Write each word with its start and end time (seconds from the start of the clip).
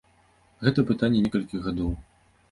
Гэта 0.67 0.85
пытанне 0.91 1.19
некалькіх 1.25 1.59
гадоў. 1.67 1.91